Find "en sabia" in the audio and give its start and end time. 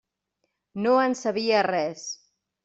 1.01-1.61